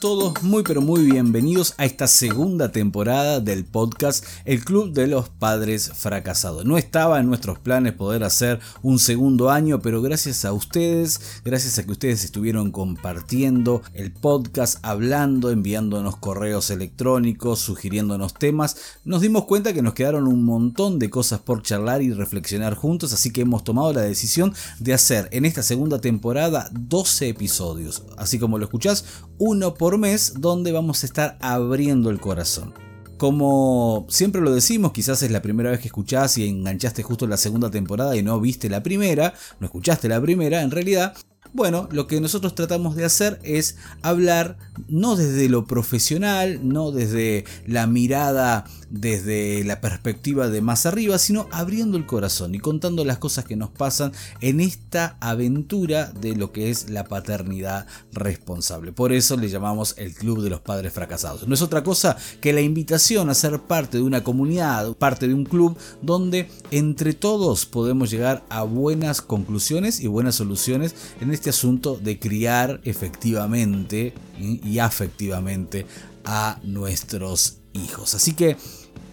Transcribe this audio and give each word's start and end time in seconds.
Todos 0.00 0.42
muy 0.42 0.64
pero 0.64 0.82
muy 0.82 1.02
bienvenidos 1.02 1.72
a 1.78 1.86
esta 1.86 2.06
segunda 2.06 2.72
temporada 2.72 3.40
del 3.40 3.64
podcast 3.64 4.22
El 4.44 4.62
Club 4.62 4.92
de 4.92 5.06
los 5.06 5.30
Padres 5.30 5.90
Fracasados. 5.94 6.66
No 6.66 6.76
estaba 6.76 7.18
en 7.18 7.26
nuestros 7.26 7.58
planes 7.58 7.94
poder 7.94 8.22
hacer 8.22 8.60
un 8.82 8.98
segundo 8.98 9.48
año, 9.48 9.80
pero 9.80 10.02
gracias 10.02 10.44
a 10.44 10.52
ustedes, 10.52 11.40
gracias 11.42 11.78
a 11.78 11.84
que 11.84 11.92
ustedes 11.92 12.22
estuvieron 12.22 12.70
compartiendo 12.70 13.80
el 13.94 14.12
podcast, 14.12 14.78
hablando, 14.82 15.50
enviándonos 15.50 16.16
correos 16.16 16.70
electrónicos, 16.70 17.60
sugiriéndonos 17.60 18.34
temas, 18.34 18.76
nos 19.06 19.22
dimos 19.22 19.46
cuenta 19.46 19.72
que 19.72 19.80
nos 19.80 19.94
quedaron 19.94 20.28
un 20.28 20.44
montón 20.44 20.98
de 20.98 21.08
cosas 21.08 21.40
por 21.40 21.62
charlar 21.62 22.02
y 22.02 22.12
reflexionar 22.12 22.74
juntos, 22.74 23.14
así 23.14 23.32
que 23.32 23.40
hemos 23.40 23.64
tomado 23.64 23.94
la 23.94 24.02
decisión 24.02 24.52
de 24.80 24.92
hacer 24.92 25.30
en 25.32 25.46
esta 25.46 25.62
segunda 25.62 25.98
temporada 25.98 26.68
12 26.72 27.30
episodios. 27.30 28.02
Así 28.18 28.38
como 28.38 28.58
lo 28.58 28.64
escuchás, 28.64 29.04
por 29.70 29.98
mes 29.98 30.34
donde 30.38 30.72
vamos 30.72 31.02
a 31.02 31.06
estar 31.06 31.38
abriendo 31.40 32.10
el 32.10 32.20
corazón. 32.20 32.74
Como 33.16 34.04
siempre 34.08 34.40
lo 34.40 34.52
decimos, 34.52 34.92
quizás 34.92 35.22
es 35.22 35.30
la 35.30 35.42
primera 35.42 35.70
vez 35.70 35.80
que 35.80 35.86
escuchás 35.86 36.36
y 36.38 36.48
enganchaste 36.48 37.02
justo 37.02 37.26
la 37.28 37.36
segunda 37.36 37.70
temporada 37.70 38.16
y 38.16 38.22
no 38.22 38.40
viste 38.40 38.68
la 38.68 38.82
primera, 38.82 39.34
no 39.60 39.66
escuchaste 39.66 40.08
la 40.08 40.20
primera, 40.20 40.62
en 40.62 40.72
realidad 40.72 41.14
bueno, 41.54 41.88
lo 41.92 42.06
que 42.06 42.20
nosotros 42.20 42.54
tratamos 42.54 42.96
de 42.96 43.04
hacer 43.04 43.38
es 43.42 43.76
hablar 44.02 44.56
no 44.88 45.16
desde 45.16 45.48
lo 45.48 45.66
profesional, 45.66 46.60
no 46.62 46.92
desde 46.92 47.44
la 47.66 47.86
mirada, 47.86 48.64
desde 48.88 49.62
la 49.64 49.80
perspectiva 49.80 50.48
de 50.48 50.60
más 50.60 50.86
arriba, 50.86 51.18
sino 51.18 51.48
abriendo 51.50 51.96
el 51.96 52.06
corazón 52.06 52.54
y 52.54 52.58
contando 52.58 53.04
las 53.04 53.18
cosas 53.18 53.44
que 53.44 53.56
nos 53.56 53.70
pasan 53.70 54.12
en 54.40 54.60
esta 54.60 55.16
aventura 55.20 56.12
de 56.12 56.36
lo 56.36 56.52
que 56.52 56.70
es 56.70 56.90
la 56.90 57.04
paternidad 57.04 57.86
responsable. 58.12 58.92
Por 58.92 59.12
eso 59.12 59.36
le 59.36 59.48
llamamos 59.48 59.94
el 59.98 60.14
Club 60.14 60.42
de 60.42 60.50
los 60.50 60.60
Padres 60.60 60.92
Fracasados. 60.92 61.46
No 61.46 61.54
es 61.54 61.62
otra 61.62 61.82
cosa 61.82 62.16
que 62.40 62.52
la 62.52 62.60
invitación 62.60 63.28
a 63.30 63.34
ser 63.34 63.58
parte 63.60 63.98
de 63.98 64.02
una 64.02 64.22
comunidad, 64.24 64.94
parte 64.94 65.28
de 65.28 65.34
un 65.34 65.44
club 65.44 65.76
donde 66.00 66.48
entre 66.70 67.12
todos 67.14 67.66
podemos 67.66 68.10
llegar 68.10 68.44
a 68.48 68.62
buenas 68.62 69.20
conclusiones 69.22 70.00
y 70.00 70.06
buenas 70.06 70.34
soluciones 70.34 70.94
en 71.20 71.30
este 71.32 71.41
este 71.42 71.50
asunto 71.50 71.96
de 71.96 72.20
criar 72.20 72.80
efectivamente 72.84 74.14
y 74.38 74.78
afectivamente 74.78 75.86
a 76.24 76.60
nuestros 76.62 77.58
hijos. 77.72 78.14
Así 78.14 78.32
que, 78.32 78.56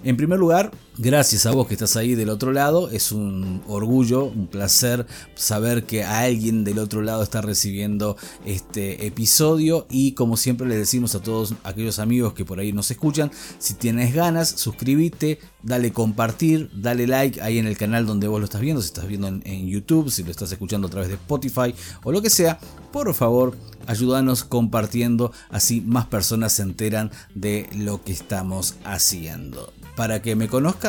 en 0.03 0.15
primer 0.15 0.37
lugar, 0.37 0.69
Gracias 1.01 1.45
a 1.45 1.51
vos 1.51 1.65
que 1.65 1.75
estás 1.75 1.95
ahí 1.95 2.13
del 2.13 2.27
otro 2.27 2.51
lado, 2.51 2.89
es 2.89 3.13
un 3.13 3.63
orgullo, 3.69 4.25
un 4.25 4.47
placer 4.47 5.07
saber 5.33 5.85
que 5.85 6.03
alguien 6.03 6.65
del 6.65 6.77
otro 6.77 7.01
lado 7.01 7.23
está 7.23 7.39
recibiendo 7.39 8.17
este 8.43 9.07
episodio 9.07 9.87
y 9.89 10.11
como 10.11 10.35
siempre 10.35 10.67
les 10.67 10.77
decimos 10.77 11.15
a 11.15 11.21
todos 11.21 11.53
aquellos 11.63 11.99
amigos 11.99 12.33
que 12.33 12.43
por 12.43 12.59
ahí 12.59 12.73
nos 12.73 12.91
escuchan, 12.91 13.31
si 13.59 13.75
tienes 13.75 14.13
ganas, 14.13 14.49
suscríbete, 14.49 15.39
dale 15.63 15.93
compartir, 15.93 16.69
dale 16.73 17.07
like 17.07 17.41
ahí 17.41 17.59
en 17.59 17.67
el 17.67 17.77
canal 17.77 18.05
donde 18.05 18.27
vos 18.27 18.41
lo 18.41 18.45
estás 18.45 18.59
viendo, 18.59 18.81
si 18.81 18.87
estás 18.87 19.07
viendo 19.07 19.29
en, 19.29 19.41
en 19.45 19.69
YouTube, 19.69 20.11
si 20.11 20.25
lo 20.25 20.31
estás 20.31 20.51
escuchando 20.51 20.89
a 20.89 20.91
través 20.91 21.07
de 21.07 21.15
Spotify 21.15 21.73
o 22.03 22.11
lo 22.11 22.21
que 22.21 22.29
sea, 22.29 22.59
por 22.91 23.13
favor 23.13 23.55
ayúdanos 23.89 24.43
compartiendo, 24.43 25.31
así 25.49 25.81
más 25.81 26.05
personas 26.05 26.53
se 26.53 26.61
enteran 26.61 27.09
de 27.33 27.69
lo 27.73 28.03
que 28.03 28.11
estamos 28.11 28.75
haciendo. 28.83 29.73
Para 29.95 30.21
que 30.21 30.35
me 30.35 30.47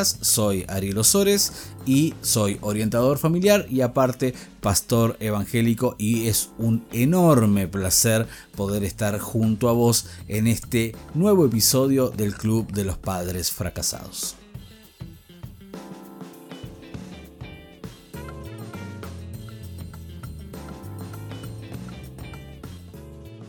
soy 0.08 0.64
Ariel 0.68 0.98
Osores 0.98 1.52
y 1.86 2.14
soy 2.22 2.58
orientador 2.60 3.18
familiar 3.18 3.66
y 3.68 3.80
aparte 3.80 4.34
pastor 4.60 5.16
evangélico 5.20 5.96
y 5.98 6.28
es 6.28 6.50
un 6.58 6.84
enorme 6.92 7.68
placer 7.68 8.26
poder 8.56 8.84
estar 8.84 9.18
junto 9.18 9.68
a 9.68 9.72
vos 9.72 10.06
en 10.28 10.46
este 10.46 10.94
nuevo 11.14 11.46
episodio 11.46 12.10
del 12.10 12.34
Club 12.34 12.72
de 12.72 12.84
los 12.84 12.98
Padres 12.98 13.50
Fracasados. 13.50 14.36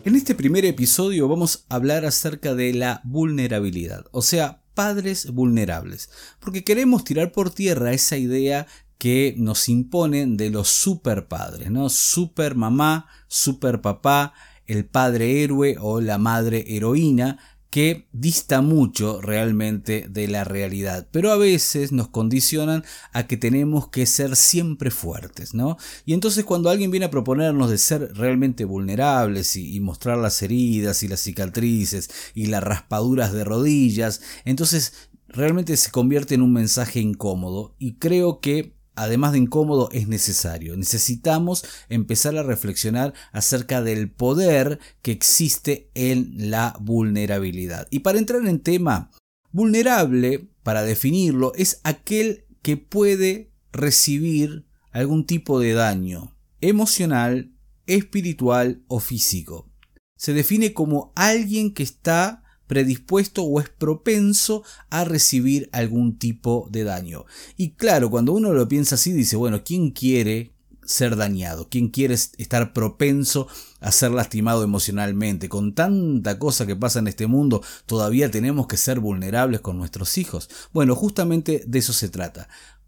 En 0.04 0.16
este 0.16 0.34
primer 0.34 0.66
episodio 0.66 1.28
vamos 1.28 1.66
a 1.70 1.76
hablar 1.76 2.06
acerca 2.06 2.56
de 2.56 2.74
la 2.74 3.02
vulnerabilidad, 3.04 4.06
o 4.12 4.24
sea, 4.24 4.61
padres 4.74 5.32
vulnerables, 5.32 6.10
porque 6.40 6.64
queremos 6.64 7.04
tirar 7.04 7.32
por 7.32 7.50
tierra 7.52 7.94
esa 7.94 8.18
idea 8.18 8.68
que 8.98 9.34
nos 9.38 9.68
imponen 9.68 10.38
de 10.38 10.52
los 10.52 10.68
super 10.68 11.28
padres, 11.28 11.72
¿no? 11.72 11.90
Super 11.90 12.56
mamá, 12.56 13.08
super 13.28 13.82
papá, 13.82 14.34
el 14.68 14.86
padre 14.86 15.44
héroe 15.44 15.76
o 15.80 16.02
la 16.02 16.18
madre 16.18 16.66
heroína, 16.68 17.40
que 17.72 18.06
dista 18.12 18.62
mucho 18.62 19.22
realmente 19.22 20.06
de 20.10 20.28
la 20.28 20.44
realidad, 20.44 21.08
pero 21.10 21.32
a 21.32 21.38
veces 21.38 21.94
nos 21.94 22.10
condicionan 22.10 22.84
a 23.14 23.28
que 23.28 23.38
tenemos 23.38 23.88
que 23.88 24.06
ser 24.06 24.36
siempre 24.36 24.92
fuertes, 24.92 25.54
¿no? 25.54 25.78
Y 26.06 26.14
entonces 26.14 26.44
cuando 26.44 26.70
alguien 26.70 26.92
viene 26.92 27.06
a 27.06 27.12
proponernos 27.12 27.70
de 27.70 27.78
ser 27.78 28.14
realmente 28.14 28.66
vulnerables 28.66 29.56
y, 29.56 29.80
mostrar 29.80 30.18
las 30.18 30.42
heridas 30.42 31.02
y 31.02 31.08
las 31.08 31.22
cicatrices 31.22 32.10
y 32.36 32.48
las 32.48 32.62
raspaduras 32.62 33.32
de 33.32 33.46
rodillas, 33.46 34.22
entonces 34.44 34.94
realmente 35.30 35.78
se 35.78 35.92
convierte 35.92 36.36
en 36.36 36.42
un 36.42 36.52
mensaje 36.52 37.00
incómodo 37.00 37.74
y 37.80 37.94
creo 37.94 38.42
que 38.42 38.76
además 39.04 39.32
de 39.32 39.40
incómodo, 39.40 39.90
es 39.92 40.08
necesario. 40.08 40.78
Necesitamos 40.78 41.66
empezar 41.90 42.38
a 42.38 42.44
reflexionar 42.44 43.14
acerca 43.32 43.82
del 43.82 44.12
poder 44.12 44.80
que 45.02 45.12
existe 45.12 45.90
en 45.96 46.52
la 46.52 46.76
vulnerabilidad. 46.80 47.88
Y 47.90 48.00
para 48.00 48.20
entrar 48.20 48.46
en 48.46 48.60
tema, 48.60 49.10
vulnerable, 49.52 50.48
para 50.62 50.84
definirlo, 50.84 51.54
es 51.56 51.82
aquel 51.84 52.46
que 52.62 52.78
puede 52.78 53.52
recibir 53.72 54.68
algún 54.92 55.26
tipo 55.26 55.60
de 55.60 55.74
daño 55.74 56.38
emocional, 56.60 57.52
espiritual 57.88 58.84
o 58.88 59.00
físico. 59.00 59.68
Se 60.16 60.34
define 60.34 60.74
como 60.74 61.12
alguien 61.16 61.74
que 61.74 61.82
está 61.82 62.41
predispuesto 62.72 63.44
o 63.44 63.60
es 63.60 63.68
propenso 63.68 64.64
a 64.90 65.04
recibir 65.04 65.68
algún 65.74 66.18
tipo 66.18 66.70
de 66.72 66.86
daño. 66.86 67.26
Y 67.58 67.72
claro, 67.72 68.10
cuando 68.10 68.32
uno 68.32 68.54
lo 68.54 68.66
piensa 68.70 68.96
así, 68.96 69.12
dice, 69.12 69.36
bueno, 69.36 69.62
¿quién 69.66 69.92
quiere 69.92 70.54
ser 70.86 71.18
dañado? 71.18 71.68
¿Quién 71.70 71.90
quiere 71.90 72.14
estar 72.14 72.72
propenso 72.72 73.50
a 73.82 73.92
ser 73.92 74.12
lastimado 74.12 74.64
emocionalmente? 74.64 75.50
Con 75.50 75.76
tanta 75.76 76.40
cosa 76.40 76.66
que 76.66 76.78
pasa 76.78 77.00
en 77.00 77.10
este 77.10 77.28
mundo, 77.28 77.62
todavía 77.88 78.32
tenemos 78.32 78.68
que 78.68 78.78
ser 78.78 79.02
vulnerables 79.02 79.60
con 79.60 79.78
nuestros 79.78 80.18
hijos. 80.18 80.50
Bueno, 80.72 80.96
justamente 80.96 81.66
de 81.68 81.80
eso 81.80 81.92
se 81.92 82.08
trata. 82.08 82.48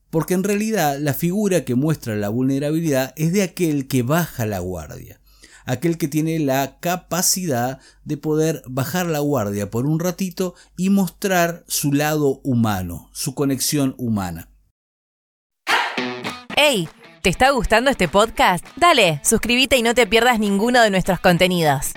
Porque 0.09 0.33
en 0.33 0.45
realidad 0.45 0.97
la 0.97 1.13
figura 1.13 1.65
que 1.65 1.75
muestra 1.75 2.15
la 2.15 2.29
vulnerabilidad 2.29 3.11
es 3.17 3.33
de 3.33 3.43
aquel 3.43 3.89
que 3.89 4.01
baja 4.01 4.45
la 4.45 4.59
guardia 4.59 5.19
aquel 5.65 5.97
que 5.97 6.07
tiene 6.07 6.39
la 6.39 6.79
capacidad 6.79 7.79
de 8.03 8.17
poder 8.17 8.63
bajar 8.67 9.05
la 9.05 9.19
guardia 9.19 9.69
por 9.69 9.85
un 9.85 9.99
ratito 9.99 10.55
y 10.77 10.89
mostrar 10.89 11.63
su 11.67 11.93
lado 11.93 12.41
humano, 12.43 13.09
su 13.13 13.35
conexión 13.35 13.95
humana. 13.97 14.49
¡Hey! 16.55 16.87
¿Te 17.21 17.29
está 17.29 17.51
gustando 17.51 17.89
este 17.89 18.09
podcast? 18.09 18.65
Dale, 18.75 19.21
suscríbete 19.23 19.77
y 19.77 19.81
no 19.81 19.95
te 19.95 20.05
pierdas 20.05 20.39
ninguno 20.39 20.81
de 20.81 20.89
nuestros 20.89 21.21
contenidos. 21.21 21.93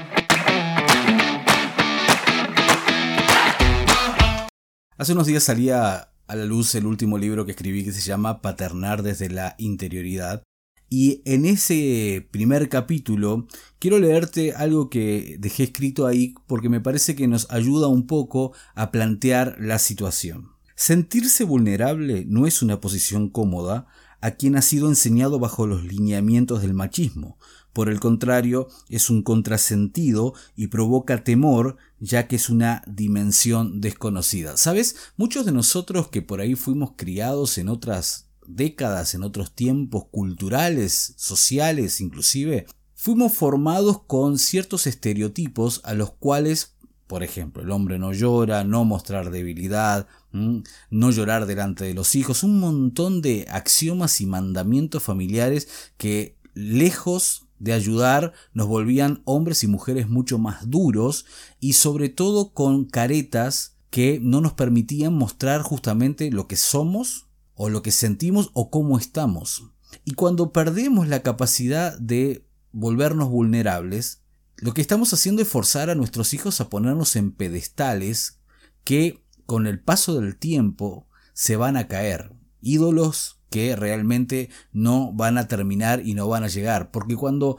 Hace 4.97 5.13
unos 5.13 5.27
días 5.27 5.43
salía 5.43 6.11
a 6.29 6.37
la 6.37 6.45
luz 6.45 6.75
el 6.77 6.87
último 6.87 7.19
libro 7.19 7.45
que 7.45 7.51
escribí 7.51 7.85
que 7.85 7.93
se 7.93 8.01
llama 8.03 8.41
Paternar 8.41 9.03
desde 9.03 9.29
la 9.29 9.57
interioridad 9.59 10.43
y 10.89 11.23
en 11.25 11.47
ese 11.47 12.29
primer 12.31 12.69
capítulo 12.69 13.47
quiero 13.79 13.99
leerte 13.99 14.53
algo 14.53 14.89
que 14.89 15.37
dejé 15.39 15.65
escrito 15.65 16.07
ahí 16.07 16.35
porque 16.47 16.69
me 16.69 16.81
parece 16.81 17.17
que 17.17 17.27
nos 17.27 17.51
ayuda 17.51 17.89
un 17.89 18.07
poco 18.07 18.53
a 18.75 18.91
plantear 18.91 19.57
la 19.59 19.79
situación. 19.79 20.51
Sentirse 20.75 21.45
vulnerable 21.45 22.25
no 22.29 22.47
es 22.47 22.63
una 22.63 22.81
posición 22.81 23.29
cómoda 23.31 23.87
a 24.21 24.33
quien 24.33 24.57
ha 24.57 24.63
sido 24.63 24.89
enseñado 24.89 25.39
bajo 25.39 25.67
los 25.67 25.85
lineamientos 25.85 26.63
del 26.63 26.75
machismo. 26.75 27.39
Por 27.73 27.91
el 27.91 28.01
contrario, 28.01 28.69
es 28.89 29.11
un 29.11 29.23
contrasentido 29.23 30.35
y 30.55 30.69
provoca 30.69 31.25
temor 31.25 31.77
ya 32.01 32.27
que 32.27 32.37
es 32.37 32.49
una 32.49 32.83
dimensión 32.87 33.81
desconocida. 33.81 34.57
¿Sabes? 34.57 34.97
Muchos 35.17 35.45
de 35.45 35.53
nosotros 35.53 36.09
que 36.09 36.23
por 36.23 36.41
ahí 36.41 36.55
fuimos 36.55 36.93
criados 36.97 37.59
en 37.59 37.69
otras 37.69 38.26
décadas, 38.49 39.15
en 39.15 39.23
otros 39.23 39.55
tiempos 39.55 40.05
culturales, 40.11 41.15
sociales 41.17 42.01
inclusive, 42.01 42.67
fuimos 42.95 43.35
formados 43.35 44.03
con 44.03 44.39
ciertos 44.39 44.87
estereotipos 44.87 45.81
a 45.85 45.95
los 45.95 46.13
cuales, 46.13 46.75
por 47.07 47.23
ejemplo, 47.23 47.63
el 47.63 47.71
hombre 47.71 47.99
no 47.99 48.13
llora, 48.13 48.65
no 48.65 48.85
mostrar 48.85 49.31
debilidad, 49.31 50.09
no 50.33 51.11
llorar 51.11 51.47
delante 51.47 51.85
de 51.85 51.95
los 51.95 52.15
hijos, 52.15 52.43
un 52.43 52.59
montón 52.59 53.23
de 53.23 53.47
axiomas 53.51 54.21
y 54.21 54.27
mandamientos 54.27 55.03
familiares 55.03 55.69
que 55.97 56.37
lejos 56.55 57.47
de 57.59 57.73
ayudar 57.73 58.33
nos 58.53 58.67
volvían 58.67 59.23
hombres 59.25 59.63
y 59.65 59.67
mujeres 59.67 60.09
mucho 60.09 60.39
más 60.39 60.69
duros 60.69 61.27
y 61.61 61.75
sobre 61.75 62.09
todo 62.09 62.53
con 62.53 62.85
caretas 62.85 63.77
que 63.91 64.19
no 64.21 64.41
nos 64.41 64.53
permitían 64.53 65.15
mostrar 65.15 65.63
justamente 65.63 66.31
lo 66.31 66.49
que 66.49 66.57
somos 66.57 67.26
o 67.57 67.69
lo 67.69 67.83
que 67.83 67.91
sentimos 67.91 68.51
o 68.53 68.71
cómo 68.71 68.99
estamos. 68.99 69.71
Y 70.05 70.13
cuando 70.13 70.53
perdemos 70.53 71.09
la 71.09 71.23
capacidad 71.23 71.99
de 71.99 72.47
volvernos 72.73 73.29
vulnerables, 73.31 74.23
lo 74.57 74.73
que 74.73 74.81
estamos 74.81 75.13
haciendo 75.13 75.43
es 75.43 75.49
forzar 75.49 75.91
a 75.91 75.95
nuestros 75.95 76.33
hijos 76.35 76.61
a 76.61 76.69
ponernos 76.69 77.17
en 77.17 77.33
pedestales 77.33 78.41
que 78.85 79.25
con 79.47 79.67
el 79.67 79.81
paso 79.81 80.21
del 80.21 80.37
tiempo 80.37 81.09
se 81.33 81.57
van 81.57 81.77
a 81.77 81.89
caer. 81.89 82.33
Ídolos 82.61 83.41
que 83.51 83.77
realmente 83.77 84.51
no 84.73 85.13
van 85.13 85.39
a 85.39 85.49
terminar 85.49 86.07
y 86.07 86.15
no 86.15 86.29
van 86.29 86.45
a 86.45 86.49
llegar. 86.49 86.91
Porque 86.91 87.17
cuando 87.17 87.59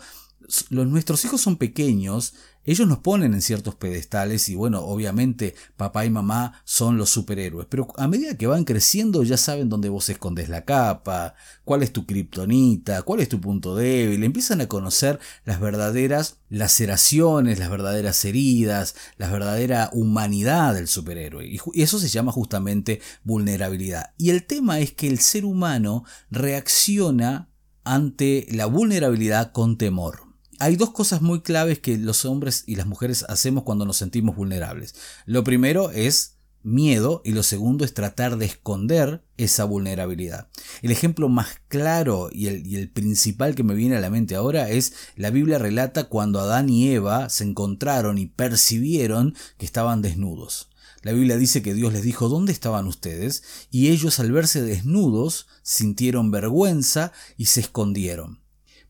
los, 0.70 0.88
nuestros 0.88 1.24
hijos 1.26 1.42
son 1.42 1.58
pequeños, 1.58 2.34
ellos 2.68 2.86
nos 2.86 3.00
ponen 3.00 3.34
en 3.34 3.42
ciertos 3.42 3.76
pedestales 3.76 4.50
y 4.50 4.56
bueno, 4.56 4.82
obviamente 4.82 5.56
papá 5.78 6.06
y 6.06 6.10
mamá 6.10 6.62
son 6.66 6.98
los 6.98 7.10
superhéroes, 7.10 7.66
pero 7.70 7.88
a 7.96 8.10
medida 8.10 8.38
que 8.38 8.46
van 8.46 8.66
creciendo 8.66 9.24
ya 9.24 9.38
saben 9.38 9.70
dónde 9.70 9.88
vos 9.88 10.10
escondes 10.10 10.50
la 10.50 10.66
capa, 10.66 11.34
cuál 11.64 11.82
es 11.82 11.94
tu 11.94 12.06
kriptonita, 12.06 13.04
cuál 13.04 13.22
es 13.22 13.30
tu 13.30 13.40
punto 13.40 13.74
débil, 13.74 14.22
empiezan 14.26 14.60
a 14.60 14.68
conocer 14.68 15.18
las 15.46 15.62
verdaderas 15.62 16.40
laceraciones, 16.50 17.58
las 17.58 17.70
verdaderas 17.70 18.24
heridas, 18.26 18.96
la 19.18 19.32
verdadera 19.32 19.90
humanidad 19.94 20.74
del 20.74 20.90
superhéroe 20.90 21.48
y 21.74 21.82
eso 21.82 22.00
se 22.00 22.10
llama 22.10 22.34
justamente 22.34 23.00
vulnerabilidad. 23.24 24.14
Y 24.18 24.32
el 24.32 24.44
tema 24.44 24.82
es 24.82 24.92
que 24.92 25.08
el 25.08 25.20
ser 25.20 25.46
humano 25.46 26.04
reacciona 26.30 27.50
ante 27.86 28.46
la 28.52 28.66
vulnerabilidad 28.66 29.54
con 29.54 29.78
temor 29.78 30.27
hay 30.60 30.76
dos 30.76 30.92
cosas 30.92 31.22
muy 31.22 31.42
claves 31.42 31.80
que 31.80 31.98
los 31.98 32.26
hombres 32.26 32.64
y 32.66 32.76
las 32.76 32.88
mujeres 32.88 33.26
hacemos 33.30 33.64
cuando 33.64 33.86
nos 33.86 33.98
sentimos 33.98 34.36
vulnerables. 34.36 34.96
Lo 35.26 35.44
primero 35.44 35.92
es 35.92 36.38
miedo 36.64 37.22
y 37.24 37.32
lo 37.32 37.44
segundo 37.44 37.86
es 37.86 37.94
tratar 37.94 38.38
de 38.38 38.46
esconder 38.46 39.24
esa 39.38 39.64
vulnerabilidad. 39.64 40.50
El 40.82 40.92
ejemplo 40.92 41.30
más 41.30 41.48
claro 41.68 42.30
y 42.32 42.48
el, 42.48 42.90
principal 42.90 43.56
que 43.56 43.64
me 43.64 43.76
viene 43.76 43.96
a 43.96 44.02
la 44.02 44.10
mente 44.10 44.36
ahora 44.36 44.70
es 44.70 44.94
la 45.16 45.30
Biblia 45.30 45.60
relata 45.60 46.10
cuando 46.10 46.40
Adán 46.40 46.70
y 46.70 46.90
Eva 46.90 47.30
se 47.30 47.46
encontraron 47.46 48.18
y 48.18 48.26
percibieron 48.26 49.36
que 49.58 49.66
estaban 49.66 50.02
desnudos. 50.02 50.70
La 51.04 51.14
Biblia 51.14 51.38
dice 51.38 51.62
que 51.62 51.74
Dios 51.74 51.94
les 51.94 52.04
dijo 52.04 52.28
dónde 52.28 52.52
estaban 52.52 52.88
ustedes 52.88 53.44
y 53.72 53.90
ellos 53.90 54.20
al 54.20 54.32
verse 54.32 54.62
desnudos 54.62 55.48
sintieron 55.62 56.32
vergüenza 56.32 57.14
y 57.38 57.46
se 57.46 57.62
escondieron. 57.62 58.42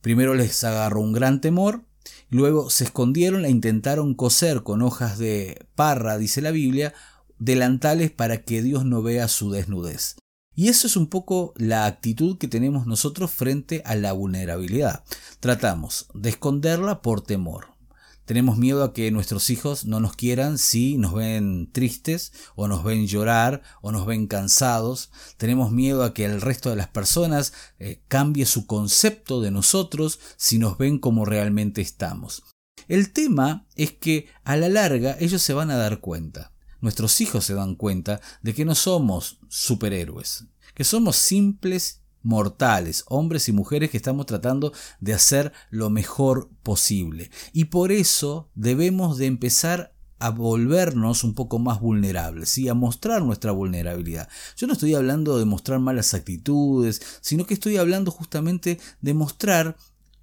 Primero 0.01 0.33
les 0.33 0.63
agarró 0.63 1.01
un 1.01 1.13
gran 1.13 1.41
temor, 1.41 1.83
luego 2.29 2.69
se 2.69 2.85
escondieron 2.85 3.45
e 3.45 3.49
intentaron 3.49 4.13
coser 4.13 4.63
con 4.63 4.81
hojas 4.81 5.17
de 5.17 5.65
parra, 5.75 6.17
dice 6.17 6.41
la 6.41 6.51
Biblia, 6.51 6.94
delantales 7.39 8.11
para 8.11 8.44
que 8.44 8.61
Dios 8.61 8.85
no 8.85 9.01
vea 9.01 9.27
su 9.27 9.51
desnudez. 9.51 10.15
Y 10.55 10.69
eso 10.69 10.88
es 10.88 10.97
un 10.97 11.07
poco 11.07 11.53
la 11.55 11.85
actitud 11.85 12.39
que 12.39 12.47
tenemos 12.47 12.88
nosotros 12.88 13.29
frente 13.29 13.83
a 13.85 13.95
la 13.95 14.11
vulnerabilidad. 14.11 15.03
Tratamos 15.39 16.07
de 16.15 16.29
esconderla 16.29 17.03
por 17.03 17.21
temor. 17.21 17.76
Tenemos 18.27 18.57
miedo 18.57 18.83
a 18.83 18.91
que 18.91 19.09
nuestros 19.09 19.50
hijos 19.50 19.85
no 19.85 20.01
nos 20.01 20.13
quieran 20.18 20.57
si 20.57 20.97
nos 20.97 21.13
ven 21.13 21.71
tristes 21.71 22.33
o 22.56 22.68
nos 22.68 22.83
ven 22.83 23.07
llorar 23.07 23.63
o 23.81 23.94
nos 23.94 24.06
ven 24.06 24.27
cansados. 24.27 25.12
Tenemos 25.38 25.71
miedo 25.71 26.03
a 26.03 26.13
que 26.13 26.25
el 26.25 26.41
resto 26.41 26.69
de 26.69 26.75
las 26.75 26.89
personas 26.89 27.53
eh, 27.79 28.01
cambie 28.09 28.45
su 28.45 28.68
concepto 28.68 29.39
de 29.39 29.50
nosotros 29.50 30.19
si 30.35 30.59
nos 30.59 30.77
ven 30.77 31.00
como 31.00 31.24
realmente 31.24 31.79
estamos. 31.79 32.44
El 32.89 33.13
tema 33.13 33.65
es 33.75 33.94
que 33.94 34.27
a 34.44 34.57
la 34.57 34.68
larga 34.68 35.15
ellos 35.21 35.41
se 35.41 35.53
van 35.53 35.71
a 35.71 35.77
dar 35.77 36.01
cuenta. 36.01 36.51
Nuestros 36.81 37.21
hijos 37.21 37.45
se 37.45 37.53
dan 37.53 37.75
cuenta 37.75 38.19
de 38.41 38.53
que 38.53 38.65
no 38.65 38.75
somos 38.75 39.39
superhéroes, 39.47 40.47
que 40.75 40.83
somos 40.83 41.15
simples 41.15 42.01
mortales, 42.23 43.03
hombres 43.07 43.47
y 43.49 43.51
mujeres 43.51 43.89
que 43.89 43.97
estamos 43.97 44.25
tratando 44.25 44.73
de 44.99 45.13
hacer 45.13 45.53
lo 45.69 45.89
mejor 45.89 46.49
posible. 46.63 47.31
Y 47.53 47.65
por 47.65 47.91
eso 47.91 48.49
debemos 48.55 49.17
de 49.17 49.27
empezar 49.27 49.93
a 50.19 50.29
volvernos 50.31 51.23
un 51.23 51.33
poco 51.35 51.59
más 51.59 51.79
vulnerables, 51.79 52.57
y 52.57 52.69
a 52.69 52.73
mostrar 52.73 53.21
nuestra 53.21 53.51
vulnerabilidad. 53.51 54.27
Yo 54.55 54.67
no 54.67 54.73
estoy 54.73 54.95
hablando 54.95 55.37
de 55.37 55.45
mostrar 55.45 55.79
malas 55.79 56.13
actitudes, 56.13 57.01
sino 57.21 57.45
que 57.45 57.53
estoy 57.53 57.77
hablando 57.77 58.11
justamente 58.11 58.79
de 59.01 59.13
mostrar 59.13 59.77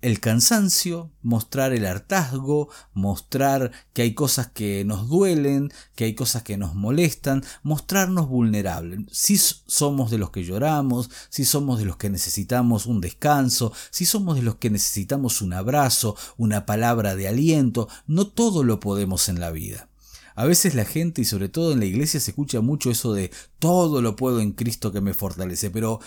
el 0.05 0.21
cansancio, 0.21 1.11
mostrar 1.23 1.73
el 1.73 1.87
hartazgo, 1.87 2.69
mostrar 2.93 3.73
que 3.95 4.03
hay 4.03 4.13
cosas 4.13 4.49
que 4.49 4.85
nos 4.85 5.09
duelen, 5.09 5.73
que 5.97 6.05
hay 6.05 6.15
cosas 6.15 6.43
que 6.43 6.59
nos 6.59 6.75
molestan, 6.75 7.43
mostrarnos 7.63 8.29
vulnerables. 8.29 9.01
Si 9.11 9.39
somos 9.39 10.11
de 10.11 10.19
los 10.19 10.31
que 10.31 10.45
lloramos, 10.45 11.09
si 11.31 11.47
somos 11.47 11.79
de 11.79 11.87
los 11.87 11.97
que 11.97 12.11
necesitamos 12.11 12.85
un 12.85 13.01
descanso, 13.01 13.73
si 13.91 14.05
somos 14.05 14.37
de 14.37 14.43
los 14.43 14.57
que 14.57 14.69
necesitamos 14.69 15.41
un 15.41 15.55
abrazo, 15.55 16.17
una 16.37 16.67
palabra 16.67 17.17
de 17.17 17.27
aliento, 17.27 17.89
no 18.07 18.27
todo 18.27 18.63
lo 18.63 18.81
podemos 18.81 19.31
en 19.31 19.41
la 19.41 19.53
vida. 19.53 19.89
A 20.37 20.45
veces 20.45 20.75
la 20.75 20.85
gente 20.85 21.23
y 21.23 21.25
sobre 21.25 21.49
todo 21.49 21.73
en 21.73 21.79
la 21.79 21.87
iglesia 21.87 22.19
se 22.19 22.33
escucha 22.33 22.61
mucho 22.61 22.91
eso 22.91 23.15
de 23.15 23.31
todo 23.61 24.03
lo 24.03 24.17
puedo 24.17 24.41
en 24.41 24.53
Cristo 24.53 24.91
que 24.91 25.01
me 25.01 25.15
fortalece, 25.15 25.71
pero 25.71 26.01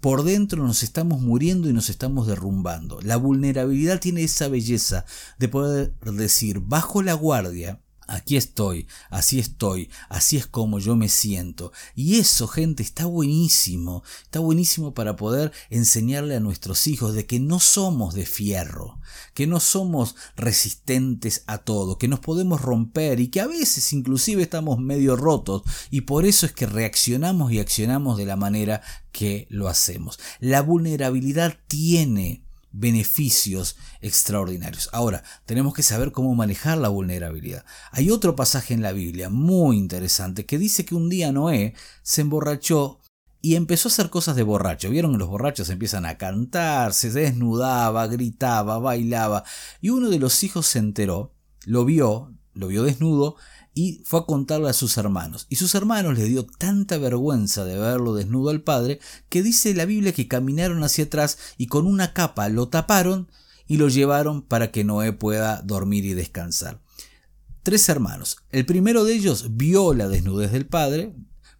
por 0.00 0.24
dentro 0.24 0.62
nos 0.64 0.82
estamos 0.82 1.20
muriendo 1.20 1.68
y 1.68 1.72
nos 1.72 1.90
estamos 1.90 2.26
derrumbando. 2.26 3.00
La 3.02 3.16
vulnerabilidad 3.16 4.00
tiene 4.00 4.22
esa 4.24 4.48
belleza 4.48 5.04
de 5.38 5.48
poder 5.48 5.94
decir 6.00 6.60
bajo 6.60 7.02
la 7.02 7.14
guardia 7.14 7.80
Aquí 8.06 8.36
estoy, 8.36 8.86
así 9.10 9.38
estoy, 9.38 9.90
así 10.08 10.36
es 10.36 10.46
como 10.46 10.78
yo 10.78 10.96
me 10.96 11.08
siento. 11.08 11.72
Y 11.94 12.18
eso, 12.18 12.46
gente, 12.46 12.82
está 12.82 13.06
buenísimo. 13.06 14.02
Está 14.22 14.40
buenísimo 14.40 14.94
para 14.94 15.16
poder 15.16 15.52
enseñarle 15.70 16.36
a 16.36 16.40
nuestros 16.40 16.86
hijos 16.86 17.14
de 17.14 17.26
que 17.26 17.40
no 17.40 17.60
somos 17.60 18.14
de 18.14 18.26
fierro, 18.26 18.98
que 19.32 19.46
no 19.46 19.60
somos 19.60 20.16
resistentes 20.36 21.44
a 21.46 21.58
todo, 21.58 21.98
que 21.98 22.08
nos 22.08 22.20
podemos 22.20 22.60
romper 22.60 23.20
y 23.20 23.28
que 23.28 23.40
a 23.40 23.46
veces 23.46 23.92
inclusive 23.92 24.42
estamos 24.42 24.78
medio 24.78 25.16
rotos 25.16 25.62
y 25.90 26.02
por 26.02 26.26
eso 26.26 26.46
es 26.46 26.52
que 26.52 26.66
reaccionamos 26.66 27.52
y 27.52 27.58
accionamos 27.58 28.18
de 28.18 28.26
la 28.26 28.36
manera 28.36 28.82
que 29.12 29.46
lo 29.48 29.68
hacemos. 29.68 30.18
La 30.40 30.60
vulnerabilidad 30.62 31.58
tiene 31.68 32.43
beneficios 32.74 33.76
extraordinarios. 34.00 34.90
Ahora, 34.92 35.22
tenemos 35.46 35.74
que 35.74 35.84
saber 35.84 36.10
cómo 36.10 36.34
manejar 36.34 36.76
la 36.78 36.88
vulnerabilidad. 36.88 37.64
Hay 37.92 38.10
otro 38.10 38.34
pasaje 38.34 38.74
en 38.74 38.82
la 38.82 38.92
Biblia 38.92 39.30
muy 39.30 39.78
interesante 39.78 40.44
que 40.44 40.58
dice 40.58 40.84
que 40.84 40.96
un 40.96 41.08
día 41.08 41.30
Noé 41.30 41.74
se 42.02 42.22
emborrachó 42.22 43.00
y 43.40 43.54
empezó 43.54 43.88
a 43.88 43.92
hacer 43.92 44.10
cosas 44.10 44.34
de 44.34 44.42
borracho. 44.42 44.90
Vieron 44.90 45.18
los 45.18 45.28
borrachos 45.28 45.70
empiezan 45.70 46.04
a 46.04 46.18
cantar, 46.18 46.94
se 46.94 47.10
desnudaba, 47.10 48.08
gritaba, 48.08 48.78
bailaba. 48.78 49.44
Y 49.80 49.90
uno 49.90 50.10
de 50.10 50.18
los 50.18 50.42
hijos 50.42 50.66
se 50.66 50.80
enteró, 50.80 51.32
lo 51.64 51.84
vio, 51.84 52.34
lo 52.54 52.66
vio 52.66 52.82
desnudo 52.82 53.36
y 53.74 54.00
fue 54.04 54.20
a 54.20 54.26
contarle 54.26 54.68
a 54.68 54.72
sus 54.72 54.96
hermanos. 54.96 55.46
Y 55.48 55.56
sus 55.56 55.74
hermanos 55.74 56.16
le 56.16 56.24
dio 56.24 56.46
tanta 56.46 56.96
vergüenza 56.96 57.64
de 57.64 57.76
verlo 57.76 58.14
desnudo 58.14 58.50
al 58.50 58.62
padre 58.62 59.00
que 59.28 59.42
dice 59.42 59.74
la 59.74 59.84
Biblia 59.84 60.12
que 60.12 60.28
caminaron 60.28 60.82
hacia 60.84 61.04
atrás 61.04 61.38
y 61.58 61.66
con 61.66 61.86
una 61.86 62.12
capa 62.12 62.48
lo 62.48 62.68
taparon 62.68 63.28
y 63.66 63.76
lo 63.76 63.88
llevaron 63.88 64.42
para 64.42 64.70
que 64.70 64.84
Noé 64.84 65.12
pueda 65.12 65.60
dormir 65.62 66.04
y 66.04 66.14
descansar. 66.14 66.80
Tres 67.62 67.88
hermanos. 67.88 68.36
El 68.50 68.66
primero 68.66 69.04
de 69.04 69.14
ellos 69.14 69.56
vio 69.56 69.94
la 69.94 70.08
desnudez 70.08 70.52
del 70.52 70.66
padre, 70.66 71.14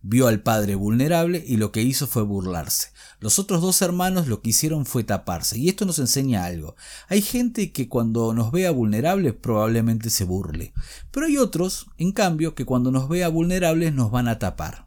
vio 0.06 0.28
al 0.28 0.42
padre 0.42 0.74
vulnerable 0.74 1.42
y 1.46 1.56
lo 1.56 1.72
que 1.72 1.82
hizo 1.82 2.06
fue 2.06 2.22
burlarse. 2.22 2.88
Los 3.20 3.38
otros 3.38 3.62
dos 3.62 3.80
hermanos 3.80 4.28
lo 4.28 4.42
que 4.42 4.50
hicieron 4.50 4.84
fue 4.84 5.02
taparse. 5.02 5.58
Y 5.58 5.70
esto 5.70 5.86
nos 5.86 5.98
enseña 5.98 6.44
algo. 6.44 6.76
Hay 7.08 7.22
gente 7.22 7.72
que 7.72 7.88
cuando 7.88 8.34
nos 8.34 8.52
vea 8.52 8.70
vulnerables 8.70 9.32
probablemente 9.32 10.10
se 10.10 10.24
burle. 10.24 10.74
Pero 11.10 11.24
hay 11.26 11.38
otros, 11.38 11.86
en 11.96 12.12
cambio, 12.12 12.54
que 12.54 12.66
cuando 12.66 12.90
nos 12.90 13.08
vea 13.08 13.28
vulnerables 13.28 13.94
nos 13.94 14.10
van 14.10 14.28
a 14.28 14.38
tapar. 14.38 14.86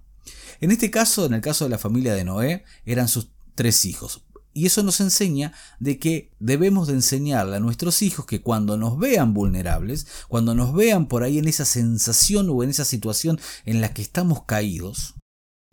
En 0.62 0.70
este 0.72 0.92
caso, 0.92 1.26
en 1.26 1.34
el 1.34 1.42
caso 1.42 1.66
de 1.66 1.72
la 1.72 1.80
familia 1.80 2.14
de 2.14 2.24
Noé, 2.24 2.64
eran 2.86 3.08
sus 3.08 3.30
tres 3.56 3.86
hijos. 3.86 4.24
Y 4.58 4.66
eso 4.66 4.82
nos 4.82 5.02
enseña 5.02 5.54
de 5.80 6.00
que 6.00 6.32
debemos 6.40 6.88
de 6.88 6.96
enseñarle 6.96 7.58
a 7.58 7.60
nuestros 7.60 8.02
hijos 8.02 8.26
que 8.26 8.42
cuando 8.42 8.76
nos 8.76 8.98
vean 8.98 9.36
vulnerables, 9.36 10.08
cuando 10.28 10.56
nos 10.56 10.74
vean 10.74 11.06
por 11.06 11.22
ahí 11.22 11.38
en 11.38 11.48
esa 11.48 11.64
sensación 11.64 12.50
o 12.50 12.64
en 12.64 12.72
esa 12.72 12.84
situación 12.84 13.40
en 13.66 13.82
la 13.82 13.94
que 13.94 14.02
estamos 14.02 14.46
caídos, 14.46 15.14